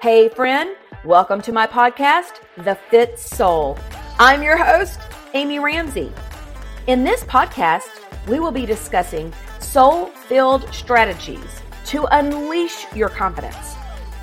[0.00, 3.76] Hey, friend, welcome to my podcast, The Fit Soul.
[4.20, 5.00] I'm your host,
[5.34, 6.12] Amy Ramsey.
[6.86, 7.88] In this podcast,
[8.28, 13.74] we will be discussing soul filled strategies to unleash your confidence,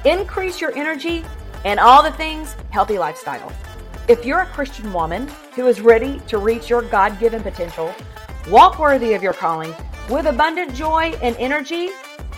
[0.06, 1.26] increase your energy,
[1.66, 3.52] and all the things healthy lifestyle.
[4.08, 7.94] If you're a Christian woman who is ready to reach your God given potential,
[8.50, 9.76] walk worthy of your calling
[10.10, 11.90] with abundant joy and energy,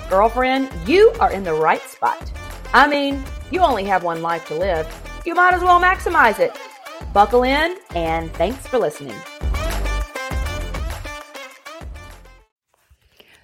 [0.10, 2.32] girlfriend, you are in the right spot.
[2.78, 4.88] I mean, you only have one life to live.
[5.26, 6.56] You might as well maximize it.
[7.12, 9.18] Buckle in and thanks for listening.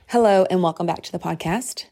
[0.06, 1.86] Hello, and welcome back to the podcast.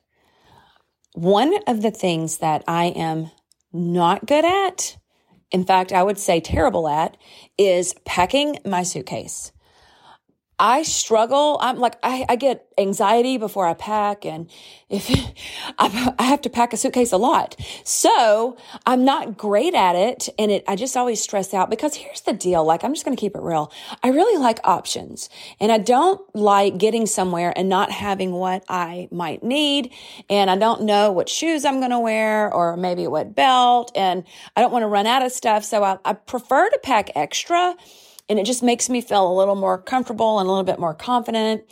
[1.13, 3.32] One of the things that I am
[3.73, 4.98] not good at,
[5.49, 7.18] in fact, I would say terrible at,
[7.58, 9.52] is packing my suitcase.
[10.62, 11.58] I struggle.
[11.60, 14.26] I'm like, I, I, get anxiety before I pack.
[14.26, 14.48] And
[14.90, 15.10] if
[15.80, 20.30] I, I have to pack a suitcase a lot, so I'm not great at it.
[20.38, 22.63] And it, I just always stress out because here's the deal.
[22.63, 23.72] Like, I'm just going to keep it real.
[24.04, 29.07] I really like options and I don't like getting somewhere and not having what I
[29.12, 29.91] might need.
[30.30, 33.91] And I don't know what shoes I'm going to wear or maybe what belt.
[33.96, 35.63] And I don't want to run out of stuff.
[35.63, 37.76] So I, I prefer to pack extra
[38.32, 40.93] and it just makes me feel a little more comfortable and a little bit more
[40.93, 41.63] confident.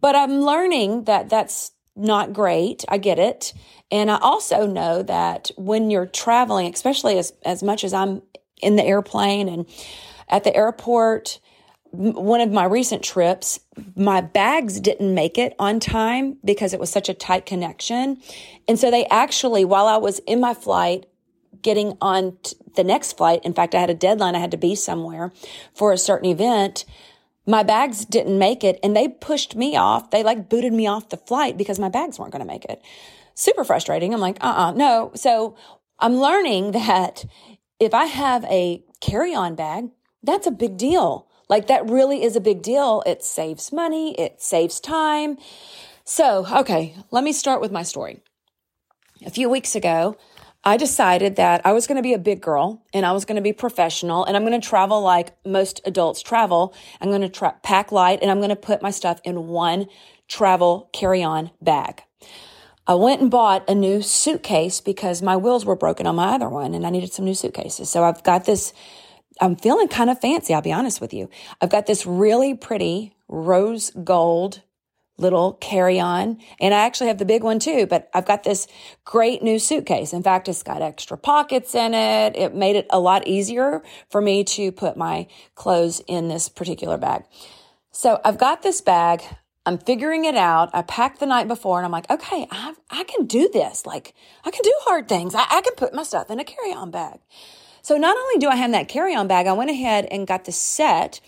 [0.00, 2.84] But I'm learning that that's not great.
[2.88, 3.52] I get it.
[3.92, 8.22] And I also know that when you're traveling, especially as, as much as I'm
[8.60, 9.66] in the airplane and
[10.28, 11.38] at the airport,
[11.92, 13.60] one of my recent trips,
[13.94, 18.20] my bags didn't make it on time because it was such a tight connection.
[18.66, 21.06] And so they actually, while I was in my flight,
[21.62, 22.36] getting on
[22.76, 23.40] the next flight.
[23.44, 24.34] In fact, I had a deadline.
[24.34, 25.32] I had to be somewhere
[25.74, 26.84] for a certain event.
[27.46, 30.10] My bags didn't make it and they pushed me off.
[30.10, 32.82] They like booted me off the flight because my bags weren't going to make it.
[33.34, 34.12] Super frustrating.
[34.12, 35.12] I'm like, uh uh-uh, uh no.
[35.14, 35.56] So
[35.98, 37.24] I'm learning that
[37.78, 39.88] if I have a carry on bag,
[40.22, 41.28] that's a big deal.
[41.48, 43.02] Like that really is a big deal.
[43.06, 44.14] It saves money.
[44.18, 45.38] It saves time.
[46.04, 48.20] So, okay, let me start with my story.
[49.24, 50.16] A few weeks ago,
[50.62, 53.36] I decided that I was going to be a big girl and I was going
[53.36, 56.74] to be professional and I'm going to travel like most adults travel.
[57.00, 59.86] I'm going to tra- pack light and I'm going to put my stuff in one
[60.28, 62.02] travel carry on bag.
[62.86, 66.48] I went and bought a new suitcase because my wheels were broken on my other
[66.48, 67.88] one and I needed some new suitcases.
[67.88, 68.74] So I've got this,
[69.40, 70.52] I'm feeling kind of fancy.
[70.52, 71.30] I'll be honest with you.
[71.60, 74.62] I've got this really pretty rose gold
[75.20, 76.38] little carry on.
[76.60, 78.66] And I actually have the big one too, but I've got this
[79.04, 80.12] great new suitcase.
[80.12, 82.36] In fact, it's got extra pockets in it.
[82.36, 86.96] It made it a lot easier for me to put my clothes in this particular
[86.96, 87.24] bag.
[87.92, 89.22] So I've got this bag.
[89.66, 90.70] I'm figuring it out.
[90.72, 93.84] I packed the night before and I'm like, okay, I, I can do this.
[93.84, 94.14] Like
[94.44, 95.34] I can do hard things.
[95.34, 97.20] I, I can put my stuff in a carry on bag.
[97.82, 100.44] So not only do I have that carry on bag, I went ahead and got
[100.44, 101.20] the set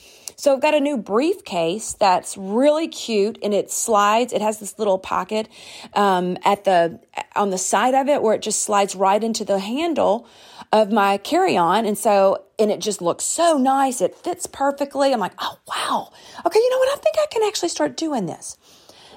[0.43, 4.33] so I've got a new briefcase that's really cute and it slides.
[4.33, 5.49] It has this little pocket
[5.95, 6.99] um, at the
[7.37, 10.27] on the side of it where it just slides right into the handle
[10.73, 11.87] of my carry-on.
[11.87, 14.01] And so and it just looks so nice.
[14.01, 15.13] It fits perfectly.
[15.13, 16.11] I'm like, oh wow.
[16.45, 16.99] Okay, you know what?
[16.99, 18.59] I think I can actually start doing this.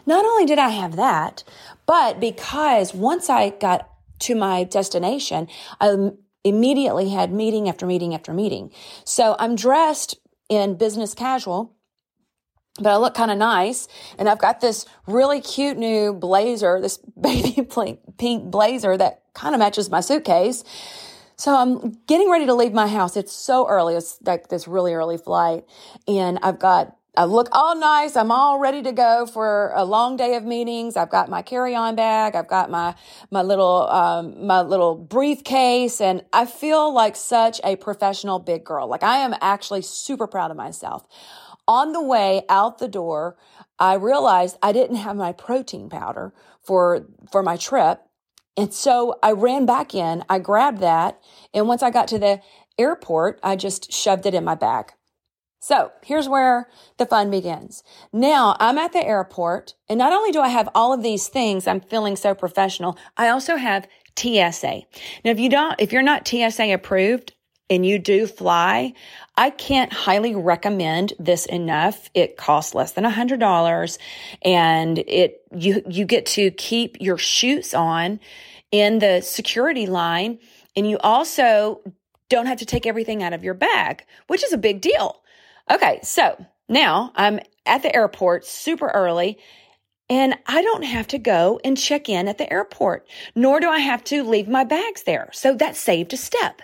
[0.06, 1.44] Not only did I have that,
[1.88, 5.48] but because once I got to my destination,
[5.82, 6.12] I
[6.44, 8.72] immediately had meeting after meeting after meeting.
[9.04, 10.20] So I'm dressed
[10.50, 11.76] in business casual
[12.80, 13.88] but I look kind of nice.
[14.18, 17.68] And I've got this really cute new blazer, this baby
[18.18, 20.64] pink blazer that kind of matches my suitcase.
[21.38, 23.18] So I'm getting ready to leave my house.
[23.18, 23.96] It's so early.
[23.96, 25.66] It's like this really early flight.
[26.08, 28.16] And I've got I look all nice.
[28.16, 30.98] I'm all ready to go for a long day of meetings.
[30.98, 32.36] I've got my carry-on bag.
[32.36, 32.96] I've got my
[33.32, 38.88] my little um, my little briefcase, and I feel like such a professional big girl.
[38.88, 41.06] Like I am actually super proud of myself.
[41.68, 43.38] On the way out the door,
[43.80, 48.02] I realized I didn't have my protein powder for for my trip,
[48.58, 50.24] and so I ran back in.
[50.28, 51.22] I grabbed that,
[51.54, 52.42] and once I got to the
[52.78, 54.95] airport, I just shoved it in my bag.
[55.66, 57.82] So here's where the fun begins.
[58.14, 61.66] Now I'm at the airport and not only do I have all of these things,
[61.66, 63.00] I'm feeling so professional.
[63.18, 64.84] I also have TSA.
[65.24, 67.34] Now, if you don't, if you're not TSA approved
[67.68, 68.94] and you do fly,
[69.38, 72.12] I can't highly recommend this enough.
[72.14, 73.98] It costs less than a hundred dollars
[74.44, 78.20] and it, you, you get to keep your shoes on
[78.70, 80.38] in the security line
[80.76, 81.82] and you also
[82.30, 85.24] don't have to take everything out of your bag, which is a big deal.
[85.70, 89.40] Okay, so now I'm at the airport super early.
[90.08, 93.80] And I don't have to go and check in at the airport, nor do I
[93.80, 95.30] have to leave my bags there.
[95.34, 96.62] So that saved a step.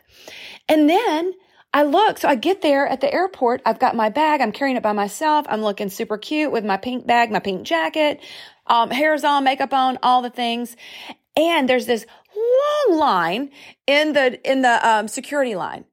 [0.69, 1.33] And then
[1.74, 3.62] I look, so I get there at the airport.
[3.65, 4.42] I've got my bag.
[4.42, 5.45] I'm carrying it by myself.
[5.50, 8.19] I'm looking super cute with my pink bag, my pink jacket,
[8.68, 10.75] um, hair's on, makeup on, all the things.
[11.36, 12.06] And there's this
[12.36, 13.50] long line
[13.88, 15.86] in the, in the, um, security line.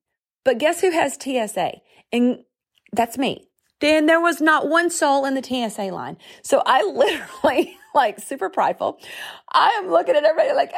[0.44, 1.80] But guess who has TSA?
[2.12, 2.44] And
[2.92, 3.48] that's me.
[3.80, 6.16] Then there was not one soul in the TSA line.
[6.42, 6.82] So I
[7.42, 9.00] literally, like super prideful,
[9.52, 10.72] I am looking at everybody like,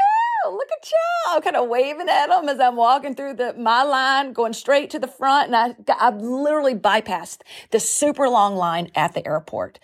[0.45, 1.37] oh, look at y'all.
[1.37, 4.91] I'm kind of waving at them as I'm walking through the, my line, going straight
[4.91, 5.53] to the front.
[5.53, 7.41] And I, I literally bypassed
[7.71, 9.79] the super long line at the airport.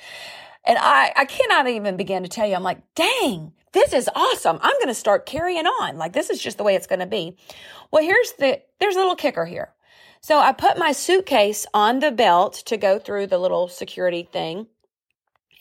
[0.65, 4.59] And I, I cannot even begin to tell you, I'm like, dang, this is awesome.
[4.63, 5.97] I'm going to start carrying on.
[5.97, 7.37] Like this is just the way it's going to be.
[7.93, 9.73] Well, here's the, there's a little kicker here.
[10.27, 14.67] So I put my suitcase on the belt to go through the little security thing.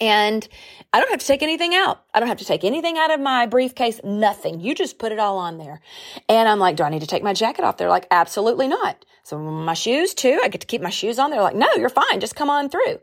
[0.02, 0.48] And
[0.92, 2.04] I don't have to take anything out.
[2.16, 4.60] I don't have to take anything out of my briefcase, nothing.
[4.60, 5.82] You just put it all on there.
[6.28, 7.78] And I'm like, do I need to take my jacket off?
[7.78, 9.06] They're like, absolutely not.
[9.22, 11.30] So my shoes too, I get to keep my shoes on.
[11.30, 12.20] They're like, no, you're fine.
[12.20, 13.00] Just come on through.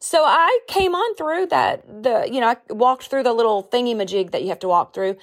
[0.00, 3.94] So I came on through that, the, you know, I walked through the little thingy
[3.94, 5.16] majig that you have to walk through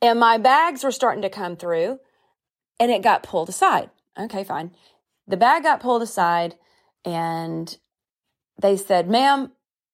[0.00, 1.98] and my bags were starting to come through
[2.78, 3.90] and it got pulled aside.
[4.16, 4.70] Okay, fine.
[5.32, 6.56] The bag got pulled aside
[7.06, 7.78] and
[8.60, 9.52] they said, ma'am,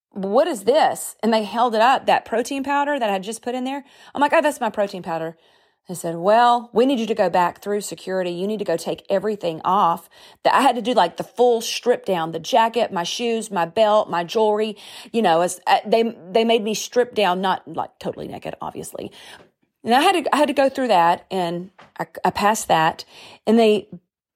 [0.09, 1.15] what is this?
[1.23, 3.85] And they held it up, that protein powder that I just put in there.
[4.13, 5.37] I'm like, oh, that's my protein powder.
[5.87, 8.31] They said, well, we need you to go back through security.
[8.31, 10.09] You need to go take everything off.
[10.43, 14.09] I had to do like the full strip down, the jacket, my shoes, my belt,
[14.09, 14.75] my jewelry,
[15.13, 19.09] you know, as uh, they, they made me strip down, not like totally naked, obviously.
[19.85, 23.05] And I had to, I had to go through that and I, I passed that
[23.47, 23.87] and they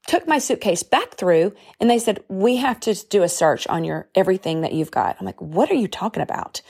[0.07, 3.83] took my suitcase back through and they said, we have to do a search on
[3.83, 5.15] your everything that you've got.
[5.19, 6.61] I'm like, what are you talking about?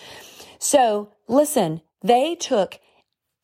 [0.60, 2.80] So listen, they took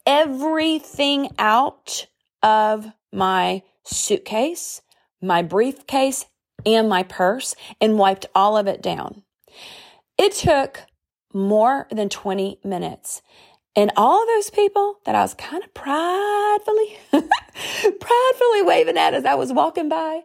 [0.06, 2.08] everything out
[2.44, 4.82] of my suitcase,
[5.22, 6.26] my briefcase,
[6.66, 9.24] and my purse and wiped all of it down.
[10.18, 10.82] It took
[11.34, 13.22] more than 20 minutes.
[13.80, 19.36] And all those people that I was kind of pridefully, pridefully waving at as I
[19.36, 20.24] was walking by,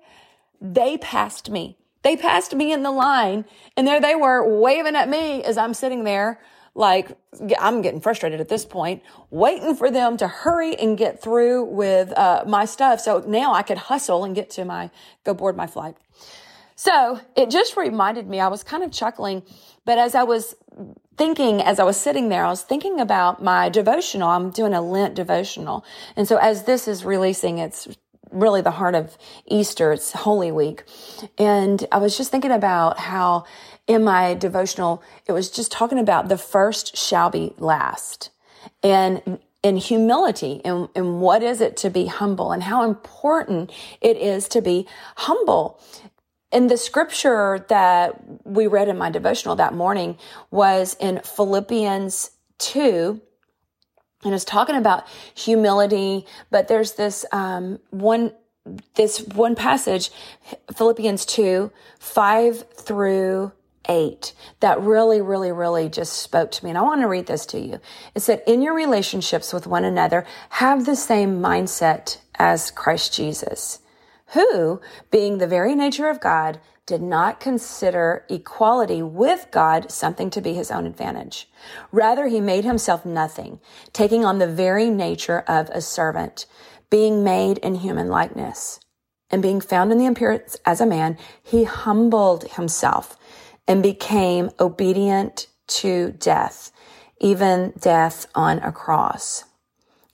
[0.61, 1.79] they passed me.
[2.03, 3.45] They passed me in the line
[3.77, 6.41] and there they were waving at me as I'm sitting there
[6.75, 7.17] like
[7.61, 12.11] I'm getting frustrated at this point, waiting for them to hurry and get through with
[12.19, 12.99] uh, my stuff.
[12.99, 14.91] So now I could hustle and get to my,
[15.23, 15.95] go board my flight.
[16.75, 19.45] So it just reminded me, I was kind of chuckling,
[19.85, 20.57] but as I was
[21.17, 24.29] thinking as I was sitting there, I was thinking about my devotional.
[24.29, 25.85] I'm doing a Lent devotional.
[26.17, 27.89] And so as this is releasing, it's
[28.31, 29.17] really the heart of
[29.47, 29.93] Easter.
[29.93, 30.85] It's Holy Week.
[31.39, 33.45] And I was just thinking about how
[33.87, 38.31] in my devotional, it was just talking about the first shall be last
[38.83, 44.17] and in humility and, and what is it to be humble and how important it
[44.17, 44.87] is to be
[45.17, 45.81] humble
[46.55, 50.17] and the scripture that we read in my devotional that morning
[50.53, 53.21] was in Philippians 2.
[54.25, 55.05] And it's talking about
[55.35, 58.33] humility, but there's this um, one
[58.95, 60.11] this one passage,
[60.75, 63.53] Philippians 2, 5 through
[63.87, 66.71] 8, that really, really, really just spoke to me.
[66.71, 67.79] And I want to read this to you.
[68.15, 73.81] It said, In your relationships with one another, have the same mindset as Christ Jesus
[74.35, 80.41] who, being the very nature of God, did not consider equality with God something to
[80.43, 81.49] be his own advantage.
[81.91, 83.59] Rather, he made himself nothing,
[83.93, 86.47] taking on the very nature of a servant,
[86.91, 88.81] being made in human likeness.
[89.31, 93.17] And being found in the appearance as a man, he humbled himself
[93.67, 96.71] and became obedient to death,
[97.19, 99.45] even death on a cross.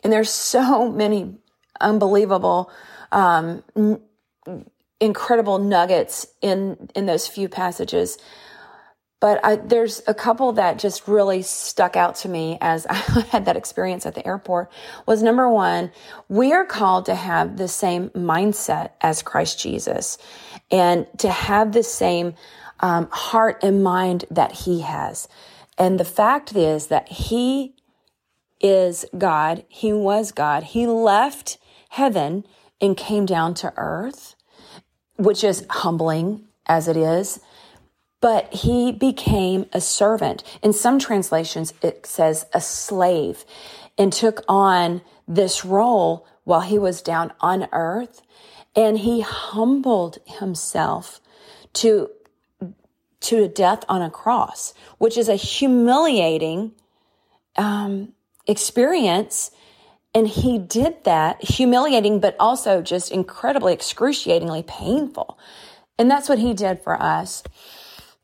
[0.03, 1.37] And there's so many
[1.81, 2.71] unbelievable
[3.13, 3.63] um,
[5.01, 8.19] incredible nuggets in in those few passages.
[9.21, 13.45] But I, there's a couple that just really stuck out to me as I had
[13.45, 14.71] that experience at the airport
[15.07, 15.93] was number one,
[16.29, 20.17] we are called to have the same mindset as Christ Jesus
[20.71, 22.35] and to have the same
[22.81, 25.29] um, heart and mind that he has.
[25.77, 27.75] And the fact is that he
[28.61, 29.65] is God.
[29.69, 30.63] He was God.
[30.63, 31.59] He left
[31.91, 32.45] heaven
[32.81, 34.35] and came down to earth
[35.21, 37.41] which is humbling as it is.
[38.21, 40.43] But he became a servant.
[40.63, 43.45] In some translations, it says a slave
[43.97, 48.23] and took on this role while he was down on earth.
[48.77, 51.21] And he humbled himself
[51.75, 52.11] to,
[53.21, 56.73] to death on a cross, which is a humiliating
[57.57, 58.13] um,
[58.47, 59.51] experience.
[60.15, 65.39] And he did that humiliating, but also just incredibly excruciatingly painful.
[65.99, 67.43] And that's what he did for us.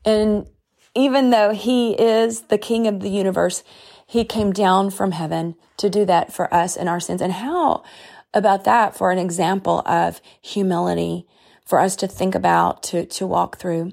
[0.05, 0.49] And
[0.95, 3.63] even though he is the king of the universe,
[4.07, 7.21] he came down from heaven to do that for us and our sins.
[7.21, 7.85] And how
[8.33, 11.27] about that for an example of humility
[11.65, 13.93] for us to think about, to, to walk through?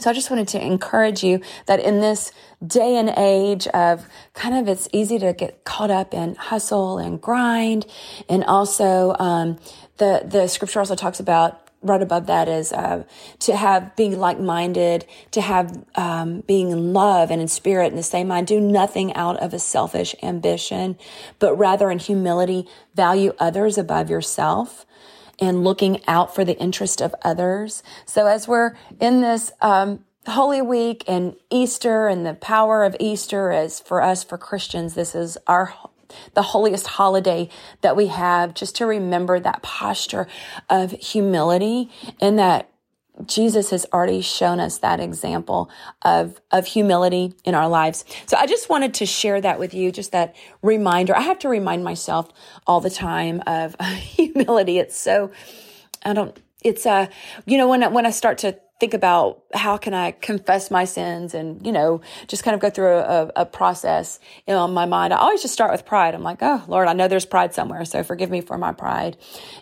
[0.00, 2.32] So I just wanted to encourage you that in this
[2.66, 7.20] day and age of kind of it's easy to get caught up in hustle and
[7.20, 7.86] grind,
[8.28, 9.58] and also um,
[9.98, 13.04] the the scripture also talks about right above that is uh,
[13.38, 18.02] to have being like-minded to have um, being in love and in spirit in the
[18.02, 18.46] same mind.
[18.46, 20.98] Do nothing out of a selfish ambition
[21.38, 24.85] but rather in humility value others above yourself
[25.38, 27.82] and looking out for the interest of others.
[28.04, 33.52] So as we're in this um, Holy Week and Easter and the power of Easter
[33.52, 35.72] is for us for Christians this is our
[36.34, 37.48] the holiest holiday
[37.80, 40.26] that we have, just to remember that posture
[40.68, 41.90] of humility
[42.20, 42.70] and that
[43.24, 45.70] Jesus has already shown us that example
[46.02, 48.04] of, of humility in our lives.
[48.26, 51.16] So I just wanted to share that with you, just that reminder.
[51.16, 52.30] I have to remind myself
[52.66, 54.78] all the time of humility.
[54.78, 55.30] It's so,
[56.04, 57.08] I don't, it's a,
[57.46, 61.32] you know, when, when I start to think about how can I confess my sins
[61.32, 64.84] and, you know, just kind of go through a, a process you know, in my
[64.84, 65.14] mind.
[65.14, 66.14] I always just start with pride.
[66.14, 67.86] I'm like, oh, Lord, I know there's pride somewhere.
[67.86, 69.16] So forgive me for my pride.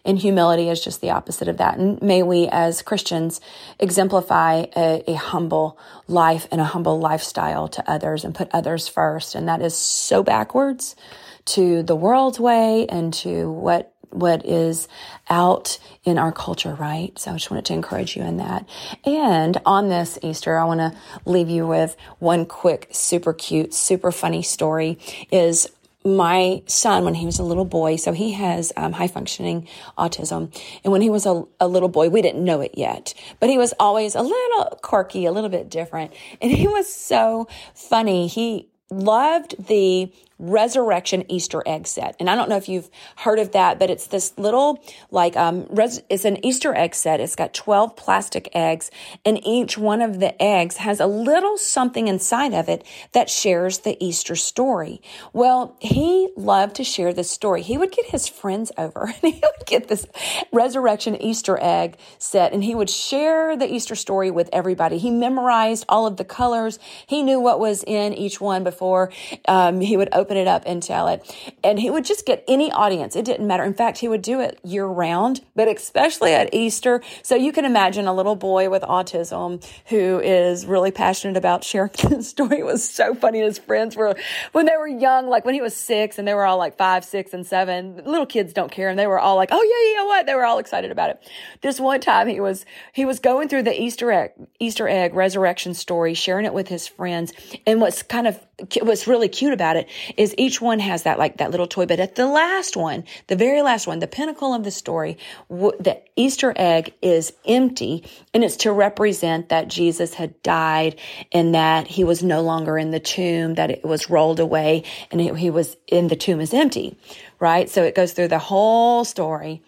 [0.04, 1.78] And humility is just the opposite of that.
[1.78, 3.40] And may we as Christians
[3.78, 9.36] exemplify a, a humble life and a humble lifestyle to others and put others first.
[9.36, 10.96] And that is so backwards
[11.44, 14.88] to the world's way and to what what is
[15.28, 17.18] out in our culture, right?
[17.18, 18.68] So I just wanted to encourage you in that.
[19.04, 24.12] And on this Easter, I want to leave you with one quick, super cute, super
[24.12, 24.98] funny story
[25.30, 25.68] is
[26.04, 29.66] my son when he was a little boy so he has um, high functioning
[29.96, 30.54] autism
[30.84, 33.56] and when he was a, a, little boy we didn't know it yet but he
[33.56, 38.68] was always a little quirky a little bit different and he was so funny he
[38.90, 42.16] loved the resurrection Easter egg set.
[42.18, 45.66] And I don't know if you've heard of that, but it's this little, like, um,
[45.70, 47.20] res- it's an Easter egg set.
[47.20, 48.90] It's got 12 plastic eggs
[49.24, 53.80] and each one of the eggs has a little something inside of it that shares
[53.80, 55.00] the Easter story.
[55.32, 57.62] Well, he loved to share this story.
[57.62, 60.06] He would get his friends over and he would get this
[60.52, 64.98] resurrection Easter egg set and he would share the Easter story with everybody.
[64.98, 66.78] He memorized all of the colors.
[67.06, 69.12] He knew what was in each one before
[69.46, 71.22] um, he would open open it up and tell it.
[71.62, 73.14] And he would just get any audience.
[73.14, 73.62] It didn't matter.
[73.62, 77.02] In fact, he would do it year round, but especially at Easter.
[77.22, 81.90] So you can imagine a little boy with autism who is really passionate about sharing
[82.08, 82.60] the story.
[82.60, 83.40] It was so funny.
[83.40, 84.16] His friends were,
[84.52, 87.04] when they were young, like when he was six and they were all like five,
[87.04, 88.88] six, and seven, little kids don't care.
[88.88, 90.24] And they were all like, oh yeah, you know what?
[90.24, 91.30] They were all excited about it.
[91.60, 92.64] This one time he was,
[92.94, 96.88] he was going through the Easter egg, Easter egg resurrection story, sharing it with his
[96.88, 97.34] friends.
[97.66, 98.40] And what's kind of,
[98.80, 101.86] what's really cute about it is each one has that like that little toy.
[101.86, 105.16] But at the last one, the very last one, the pinnacle of the story,
[105.48, 110.98] the Easter egg is empty and it's to represent that Jesus had died
[111.32, 115.20] and that he was no longer in the tomb, that it was rolled away and
[115.20, 116.96] he was in the tomb is empty,
[117.40, 117.68] right?
[117.68, 119.62] So it goes through the whole story.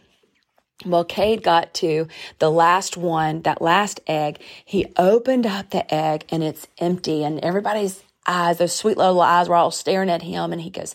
[0.84, 2.06] Well, Cade got to
[2.38, 4.38] the last one, that last egg.
[4.64, 9.48] He opened up the egg and it's empty and everybody's eyes, those sweet little eyes
[9.48, 10.52] were all staring at him.
[10.52, 10.94] And he goes,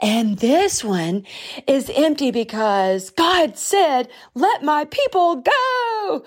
[0.00, 1.24] and this one
[1.66, 6.24] is empty because God said, let my people go.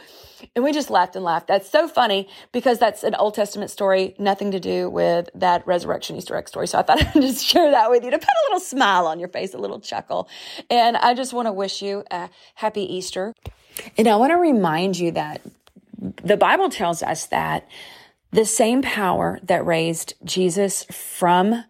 [0.56, 1.48] And we just laughed and laughed.
[1.48, 6.16] That's so funny because that's an Old Testament story, nothing to do with that resurrection
[6.16, 6.68] Easter egg story.
[6.68, 9.20] So I thought I'd just share that with you to put a little smile on
[9.20, 10.28] your face, a little chuckle.
[10.70, 13.34] And I just want to wish you a happy Easter.
[13.98, 15.42] And I want to remind you that
[16.24, 17.68] the Bible tells us that
[18.34, 21.66] the same power that raised Jesus from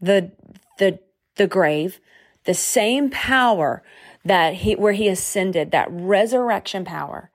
[0.00, 0.32] the,
[0.78, 0.98] the,
[1.36, 2.00] the grave,
[2.44, 3.82] the same power
[4.24, 7.30] that he, where he ascended, that resurrection power,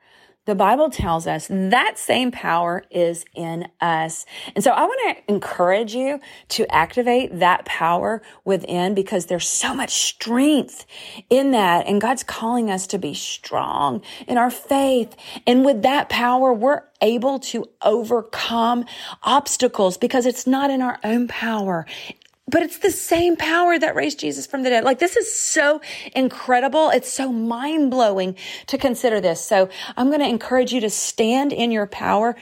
[0.47, 4.25] the Bible tells us that same power is in us.
[4.55, 9.75] And so I want to encourage you to activate that power within because there's so
[9.75, 10.85] much strength
[11.29, 11.85] in that.
[11.85, 15.17] And God's calling us to be strong in our faith.
[15.45, 18.85] And with that power, we're able to overcome
[19.23, 21.85] obstacles because it's not in our own power
[22.49, 24.83] but it's the same power that raised Jesus from the dead.
[24.83, 25.81] Like this is so
[26.15, 26.89] incredible.
[26.89, 28.35] It's so mind blowing
[28.67, 29.43] to consider this.
[29.43, 32.35] So I'm going to encourage you to stand in your power,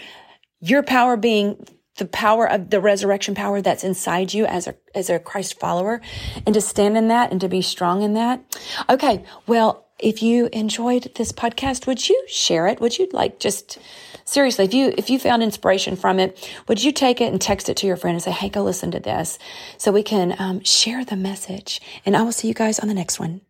[0.59, 1.65] your power being
[1.97, 6.01] the power of the resurrection power that's inside you as a as a Christ follower
[6.45, 8.43] and to stand in that and to be strong in that.
[8.89, 12.81] Okay, well, if you enjoyed this podcast, would you share it?
[12.81, 13.79] Would you like just
[14.25, 17.69] seriously, if you if you found inspiration from it, would you take it and text
[17.69, 19.39] it to your friend and say, "Hey, go listen to this,"
[19.77, 21.81] so we can um, share the message.
[22.05, 23.41] And I will see you guys on the next one.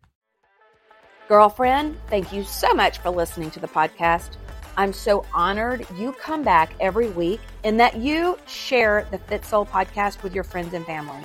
[1.28, 4.36] Girlfriend, thank you so much for listening to the podcast.
[4.76, 9.66] I'm so honored you come back every week and that you share the Fit Soul
[9.66, 11.22] podcast with your friends and family.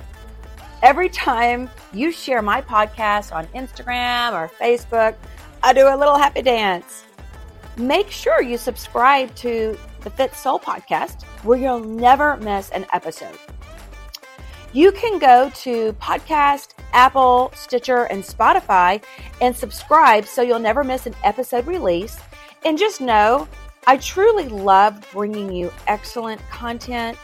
[0.81, 5.15] Every time you share my podcast on Instagram or Facebook,
[5.61, 7.03] I do a little happy dance.
[7.77, 13.37] Make sure you subscribe to the Fit Soul podcast where you'll never miss an episode.
[14.73, 19.03] You can go to podcast, Apple, Stitcher, and Spotify
[19.41, 22.17] and subscribe so you'll never miss an episode release
[22.65, 23.47] and just know
[23.87, 27.17] I truly love bringing you excellent content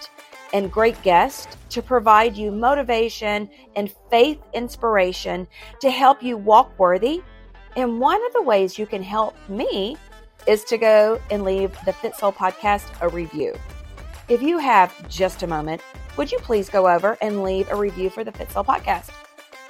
[0.53, 5.47] and great guests to provide you motivation and faith inspiration
[5.81, 7.21] to help you walk worthy.
[7.75, 9.97] And one of the ways you can help me
[10.47, 13.53] is to go and leave the Fit Soul podcast a review.
[14.29, 15.81] If you have just a moment,
[16.17, 19.11] would you please go over and leave a review for the Fit Soul podcast?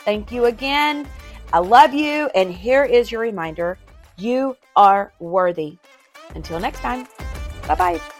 [0.05, 1.07] Thank you again.
[1.53, 2.29] I love you.
[2.35, 3.77] And here is your reminder
[4.17, 5.77] you are worthy.
[6.35, 7.07] Until next time,
[7.67, 8.16] bye bye.